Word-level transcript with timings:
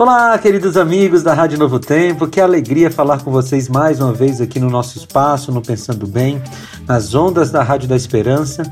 Olá, 0.00 0.38
queridos 0.38 0.78
amigos 0.78 1.22
da 1.22 1.34
Rádio 1.34 1.58
Novo 1.58 1.78
Tempo, 1.78 2.26
que 2.26 2.40
alegria 2.40 2.90
falar 2.90 3.22
com 3.22 3.30
vocês 3.30 3.68
mais 3.68 4.00
uma 4.00 4.14
vez 4.14 4.40
aqui 4.40 4.58
no 4.58 4.70
nosso 4.70 4.96
espaço, 4.96 5.52
no 5.52 5.60
Pensando 5.60 6.06
Bem, 6.06 6.42
nas 6.88 7.14
ondas 7.14 7.50
da 7.50 7.62
Rádio 7.62 7.86
da 7.86 7.96
Esperança. 7.96 8.62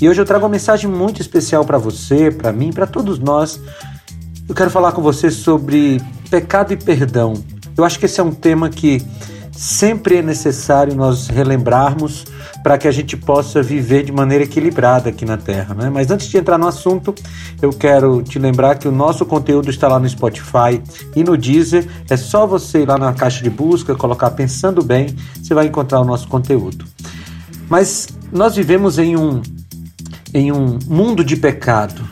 E 0.00 0.08
hoje 0.08 0.22
eu 0.22 0.24
trago 0.24 0.46
uma 0.46 0.50
mensagem 0.50 0.90
muito 0.90 1.20
especial 1.20 1.66
para 1.66 1.76
você, 1.76 2.30
para 2.30 2.50
mim, 2.50 2.72
para 2.72 2.86
todos 2.86 3.18
nós. 3.18 3.60
Eu 4.48 4.54
quero 4.54 4.70
falar 4.70 4.92
com 4.92 5.02
você 5.02 5.30
sobre 5.30 6.00
pecado 6.30 6.72
e 6.72 6.78
perdão. 6.78 7.34
Eu 7.76 7.84
acho 7.84 7.98
que 7.98 8.06
esse 8.06 8.18
é 8.18 8.24
um 8.24 8.32
tema 8.32 8.70
que 8.70 9.02
sempre 9.60 10.16
é 10.16 10.22
necessário 10.22 10.94
nós 10.94 11.28
relembrarmos 11.28 12.24
para 12.62 12.78
que 12.78 12.88
a 12.88 12.90
gente 12.90 13.14
possa 13.14 13.62
viver 13.62 14.04
de 14.04 14.10
maneira 14.10 14.44
equilibrada 14.44 15.10
aqui 15.10 15.26
na 15.26 15.36
Terra. 15.36 15.74
Né? 15.74 15.90
Mas 15.90 16.10
antes 16.10 16.28
de 16.28 16.38
entrar 16.38 16.56
no 16.56 16.66
assunto, 16.66 17.14
eu 17.60 17.68
quero 17.70 18.22
te 18.22 18.38
lembrar 18.38 18.76
que 18.76 18.88
o 18.88 18.92
nosso 18.92 19.26
conteúdo 19.26 19.68
está 19.68 19.86
lá 19.86 19.98
no 19.98 20.08
Spotify 20.08 20.82
e 21.14 21.22
no 21.22 21.36
Deezer. 21.36 21.86
É 22.08 22.16
só 22.16 22.46
você 22.46 22.84
ir 22.84 22.88
lá 22.88 22.96
na 22.96 23.12
caixa 23.12 23.42
de 23.42 23.50
busca, 23.50 23.94
colocar 23.94 24.30
Pensando 24.30 24.82
Bem, 24.82 25.14
você 25.42 25.52
vai 25.52 25.66
encontrar 25.66 26.00
o 26.00 26.06
nosso 26.06 26.26
conteúdo. 26.26 26.86
Mas 27.68 28.08
nós 28.32 28.56
vivemos 28.56 28.98
em 28.98 29.14
um, 29.14 29.42
em 30.32 30.50
um 30.50 30.78
mundo 30.88 31.22
de 31.22 31.36
pecado. 31.36 32.02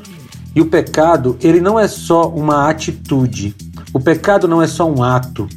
E 0.54 0.60
o 0.60 0.66
pecado, 0.66 1.38
ele 1.40 1.60
não 1.60 1.80
é 1.80 1.88
só 1.88 2.28
uma 2.28 2.68
atitude. 2.68 3.56
O 3.94 3.98
pecado 3.98 4.46
não 4.46 4.60
é 4.60 4.66
só 4.66 4.86
um 4.86 5.02
ato. 5.02 5.48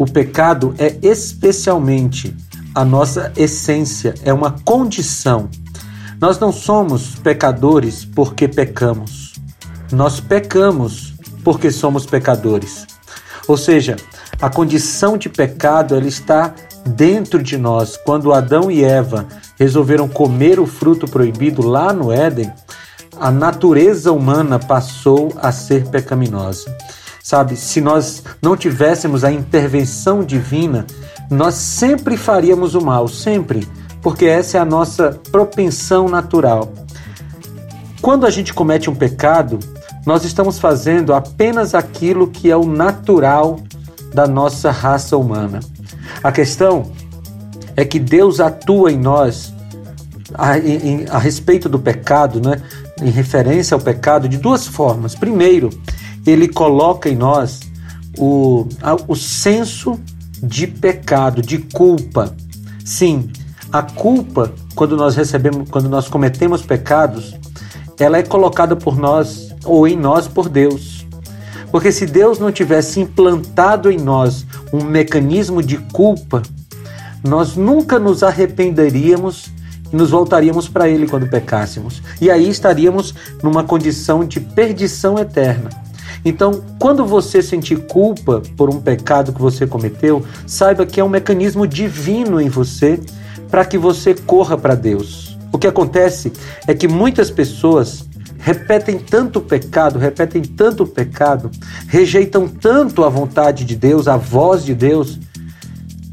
O 0.00 0.06
pecado 0.06 0.74
é 0.78 0.96
especialmente 1.02 2.34
a 2.74 2.86
nossa 2.86 3.30
essência, 3.36 4.14
é 4.24 4.32
uma 4.32 4.52
condição. 4.64 5.50
Nós 6.18 6.38
não 6.38 6.50
somos 6.50 7.16
pecadores 7.16 8.02
porque 8.02 8.48
pecamos. 8.48 9.34
Nós 9.92 10.18
pecamos 10.18 11.12
porque 11.44 11.70
somos 11.70 12.06
pecadores. 12.06 12.86
Ou 13.46 13.58
seja, 13.58 13.96
a 14.40 14.48
condição 14.48 15.18
de 15.18 15.28
pecado 15.28 15.94
ela 15.94 16.08
está 16.08 16.54
dentro 16.86 17.42
de 17.42 17.58
nós. 17.58 17.98
Quando 17.98 18.32
Adão 18.32 18.70
e 18.70 18.82
Eva 18.82 19.28
resolveram 19.58 20.08
comer 20.08 20.58
o 20.58 20.66
fruto 20.66 21.06
proibido 21.06 21.60
lá 21.60 21.92
no 21.92 22.10
Éden, 22.10 22.50
a 23.20 23.30
natureza 23.30 24.10
humana 24.12 24.58
passou 24.58 25.30
a 25.36 25.52
ser 25.52 25.88
pecaminosa. 25.88 26.74
Sabe, 27.22 27.56
se 27.56 27.80
nós 27.80 28.22
não 28.40 28.56
tivéssemos 28.56 29.24
a 29.24 29.30
intervenção 29.30 30.24
divina, 30.24 30.86
nós 31.30 31.54
sempre 31.54 32.16
faríamos 32.16 32.74
o 32.74 32.80
mal, 32.80 33.06
sempre, 33.06 33.68
porque 34.02 34.24
essa 34.24 34.58
é 34.58 34.60
a 34.60 34.64
nossa 34.64 35.20
propensão 35.30 36.08
natural. 36.08 36.72
Quando 38.00 38.24
a 38.24 38.30
gente 38.30 38.54
comete 38.54 38.88
um 38.88 38.94
pecado, 38.94 39.58
nós 40.06 40.24
estamos 40.24 40.58
fazendo 40.58 41.12
apenas 41.12 41.74
aquilo 41.74 42.26
que 42.26 42.50
é 42.50 42.56
o 42.56 42.64
natural 42.64 43.60
da 44.14 44.26
nossa 44.26 44.70
raça 44.70 45.16
humana. 45.16 45.60
A 46.22 46.32
questão 46.32 46.90
é 47.76 47.84
que 47.84 47.98
Deus 47.98 48.40
atua 48.40 48.90
em 48.90 48.98
nós 48.98 49.52
a, 50.34 50.58
em, 50.58 51.06
a 51.10 51.18
respeito 51.18 51.68
do 51.68 51.78
pecado, 51.78 52.40
né? 52.40 52.60
em 53.02 53.10
referência 53.10 53.74
ao 53.74 53.80
pecado, 53.80 54.28
de 54.28 54.36
duas 54.36 54.66
formas. 54.66 55.14
Primeiro, 55.14 55.70
ele 56.26 56.48
coloca 56.48 57.08
em 57.08 57.16
nós 57.16 57.60
o, 58.18 58.66
o 59.08 59.16
senso 59.16 59.98
de 60.42 60.66
pecado, 60.66 61.42
de 61.42 61.58
culpa. 61.58 62.34
Sim, 62.84 63.30
a 63.72 63.82
culpa, 63.82 64.52
quando 64.74 64.96
nós 64.96 65.14
recebemos, 65.14 65.68
quando 65.70 65.88
nós 65.88 66.08
cometemos 66.08 66.62
pecados, 66.62 67.36
ela 67.98 68.18
é 68.18 68.22
colocada 68.22 68.74
por 68.74 68.96
nós 68.96 69.54
ou 69.64 69.86
em 69.86 69.96
nós 69.96 70.26
por 70.26 70.48
Deus. 70.48 71.06
Porque 71.70 71.92
se 71.92 72.04
Deus 72.04 72.38
não 72.38 72.50
tivesse 72.50 73.00
implantado 73.00 73.90
em 73.90 73.98
nós 73.98 74.44
um 74.72 74.82
mecanismo 74.82 75.62
de 75.62 75.76
culpa, 75.76 76.42
nós 77.22 77.54
nunca 77.54 77.98
nos 77.98 78.22
arrependeríamos 78.22 79.52
e 79.92 79.96
nos 79.96 80.10
voltaríamos 80.10 80.68
para 80.68 80.88
Ele 80.88 81.06
quando 81.06 81.28
pecássemos. 81.28 82.02
E 82.20 82.30
aí 82.30 82.48
estaríamos 82.48 83.14
numa 83.42 83.62
condição 83.62 84.24
de 84.24 84.40
perdição 84.40 85.18
eterna. 85.18 85.70
Então, 86.24 86.62
quando 86.78 87.04
você 87.04 87.42
sentir 87.42 87.86
culpa 87.86 88.42
por 88.56 88.68
um 88.68 88.80
pecado 88.80 89.32
que 89.32 89.40
você 89.40 89.66
cometeu, 89.66 90.24
saiba 90.46 90.84
que 90.84 91.00
é 91.00 91.04
um 91.04 91.08
mecanismo 91.08 91.66
divino 91.66 92.40
em 92.40 92.48
você 92.48 93.00
para 93.50 93.64
que 93.64 93.78
você 93.78 94.14
corra 94.14 94.56
para 94.56 94.74
Deus. 94.74 95.38
O 95.52 95.58
que 95.58 95.66
acontece 95.66 96.32
é 96.66 96.74
que 96.74 96.86
muitas 96.86 97.30
pessoas 97.30 98.04
repetem 98.38 98.98
tanto 98.98 99.40
pecado, 99.40 99.98
repetem 99.98 100.42
tanto 100.42 100.86
pecado, 100.86 101.50
rejeitam 101.86 102.48
tanto 102.48 103.04
a 103.04 103.08
vontade 103.08 103.64
de 103.64 103.76
Deus, 103.76 104.08
a 104.08 104.16
voz 104.16 104.64
de 104.64 104.74
Deus, 104.74 105.18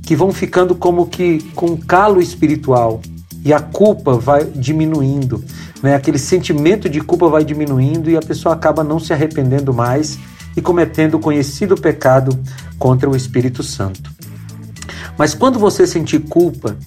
que 0.03 0.15
vão 0.15 0.31
ficando 0.31 0.73
como 0.73 1.07
que 1.07 1.39
com 1.53 1.77
calo 1.77 2.21
espiritual 2.21 3.01
e 3.43 3.53
a 3.53 3.59
culpa 3.59 4.13
vai 4.13 4.43
diminuindo 4.43 5.43
né? 5.81 5.95
aquele 5.95 6.17
sentimento 6.17 6.89
de 6.89 7.01
culpa 7.01 7.27
vai 7.27 7.43
diminuindo 7.43 8.09
e 8.09 8.17
a 8.17 8.21
pessoa 8.21 8.55
acaba 8.55 8.83
não 8.83 8.99
se 8.99 9.13
arrependendo 9.13 9.73
mais 9.73 10.17
e 10.55 10.61
cometendo 10.61 11.15
o 11.15 11.19
conhecido 11.19 11.75
pecado 11.75 12.37
contra 12.79 13.09
o 13.09 13.15
Espírito 13.15 13.61
Santo. 13.63 14.11
Mas 15.17 15.33
quando 15.33 15.59
você 15.59 15.85
sentir 15.85 16.19
culpa, 16.19 16.77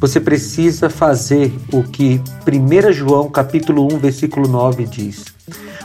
você 0.00 0.20
precisa 0.20 0.90
fazer 0.90 1.54
o 1.72 1.82
que 1.82 2.20
1 2.46 2.92
João 2.92 3.30
capítulo 3.30 3.86
1, 3.94 3.98
versículo 3.98 4.46
9 4.46 4.84
diz. 4.84 5.24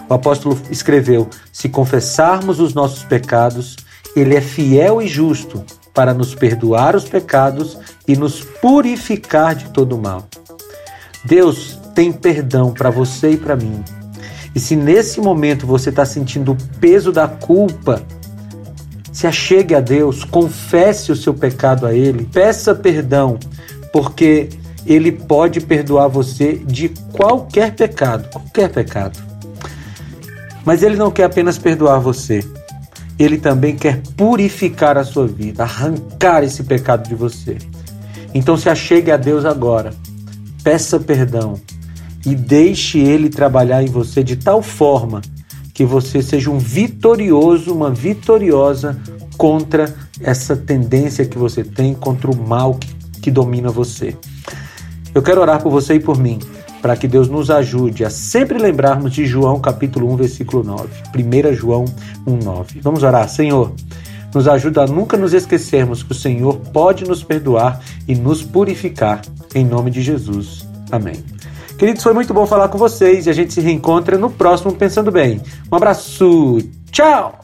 O 0.09 0.13
apóstolo 0.13 0.59
escreveu: 0.69 1.29
Se 1.51 1.69
confessarmos 1.69 2.59
os 2.59 2.73
nossos 2.73 3.03
pecados, 3.03 3.77
ele 4.15 4.35
é 4.35 4.41
fiel 4.41 5.01
e 5.01 5.07
justo 5.07 5.63
para 5.93 6.13
nos 6.13 6.35
perdoar 6.35 6.95
os 6.95 7.05
pecados 7.05 7.77
e 8.07 8.15
nos 8.15 8.41
purificar 8.41 9.55
de 9.55 9.69
todo 9.69 9.97
mal. 9.97 10.27
Deus 11.23 11.79
tem 11.93 12.11
perdão 12.11 12.73
para 12.73 12.89
você 12.89 13.31
e 13.31 13.37
para 13.37 13.55
mim. 13.55 13.83
E 14.53 14.59
se 14.59 14.75
nesse 14.75 15.21
momento 15.21 15.65
você 15.65 15.89
está 15.89 16.05
sentindo 16.05 16.53
o 16.53 16.57
peso 16.79 17.11
da 17.11 17.27
culpa, 17.27 18.01
se 19.11 19.27
achegue 19.27 19.75
a 19.75 19.79
Deus, 19.79 20.23
confesse 20.23 21.11
o 21.11 21.15
seu 21.15 21.33
pecado 21.33 21.85
a 21.85 21.93
Ele, 21.93 22.25
peça 22.25 22.73
perdão, 22.73 23.37
porque 23.93 24.49
Ele 24.85 25.11
pode 25.11 25.61
perdoar 25.61 26.07
você 26.07 26.53
de 26.53 26.89
qualquer 27.13 27.75
pecado, 27.75 28.29
qualquer 28.29 28.69
pecado. 28.69 29.19
Mas 30.65 30.83
Ele 30.83 30.95
não 30.95 31.11
quer 31.11 31.25
apenas 31.25 31.57
perdoar 31.57 31.99
você, 31.99 32.43
Ele 33.19 33.37
também 33.37 33.75
quer 33.75 34.01
purificar 34.17 34.97
a 34.97 35.03
sua 35.03 35.27
vida, 35.27 35.63
arrancar 35.63 36.43
esse 36.43 36.63
pecado 36.63 37.07
de 37.07 37.15
você. 37.15 37.57
Então 38.33 38.55
se 38.55 38.69
achegue 38.69 39.11
a 39.11 39.17
Deus 39.17 39.45
agora, 39.45 39.93
peça 40.63 40.99
perdão, 40.99 41.59
e 42.25 42.35
deixe 42.35 42.99
ele 42.99 43.29
trabalhar 43.29 43.83
em 43.83 43.87
você 43.87 44.23
de 44.23 44.35
tal 44.35 44.61
forma 44.61 45.21
que 45.73 45.83
você 45.83 46.21
seja 46.21 46.51
um 46.51 46.59
vitorioso, 46.59 47.73
uma 47.73 47.89
vitoriosa 47.89 48.99
contra 49.37 49.93
essa 50.19 50.55
tendência 50.55 51.25
que 51.25 51.37
você 51.37 51.63
tem, 51.63 51.93
contra 51.93 52.29
o 52.29 52.35
mal 52.35 52.75
que, 52.75 52.93
que 53.21 53.31
domina 53.31 53.69
você. 53.69 54.15
Eu 55.13 55.21
quero 55.21 55.41
orar 55.41 55.61
por 55.61 55.71
você 55.71 55.95
e 55.95 55.99
por 55.99 56.17
mim, 56.17 56.39
para 56.81 56.95
que 56.95 57.07
Deus 57.07 57.27
nos 57.27 57.49
ajude 57.49 58.05
a 58.05 58.09
sempre 58.09 58.57
lembrarmos 58.57 59.11
de 59.11 59.25
João 59.25 59.59
capítulo 59.59 60.11
1, 60.13 60.15
versículo 60.17 60.63
9. 60.63 60.89
1 61.15 61.53
João 61.53 61.85
1, 62.25 62.37
9. 62.37 62.79
Vamos 62.81 63.03
orar, 63.03 63.27
Senhor. 63.27 63.73
Nos 64.33 64.47
ajuda 64.47 64.83
a 64.83 64.87
nunca 64.87 65.17
nos 65.17 65.33
esquecermos 65.33 66.03
que 66.03 66.11
o 66.11 66.15
Senhor 66.15 66.57
pode 66.73 67.05
nos 67.05 67.23
perdoar 67.23 67.81
e 68.07 68.15
nos 68.15 68.41
purificar. 68.41 69.21
Em 69.53 69.65
nome 69.65 69.91
de 69.91 70.01
Jesus. 70.01 70.65
Amém. 70.91 71.23
Queridos, 71.77 72.03
foi 72.03 72.13
muito 72.13 72.33
bom 72.33 72.45
falar 72.45 72.67
com 72.67 72.77
vocês 72.77 73.25
e 73.25 73.29
a 73.29 73.33
gente 73.33 73.53
se 73.53 73.61
reencontra 73.61 74.17
no 74.17 74.29
próximo 74.29 74.71
Pensando 74.71 75.11
Bem. 75.11 75.41
Um 75.71 75.75
abraço, 75.75 76.59
tchau! 76.91 77.39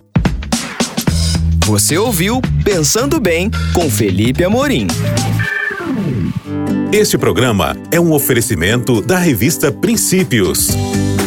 Você 1.66 1.98
ouviu 1.98 2.40
Pensando 2.64 3.20
Bem 3.20 3.52
com 3.74 3.90
Felipe 3.90 4.44
Amorim. 4.44 4.88
Este 6.94 7.18
programa 7.18 7.76
é 7.92 8.00
um 8.00 8.14
oferecimento 8.14 9.02
da 9.02 9.18
revista 9.18 9.72
Princípios. 9.72 10.70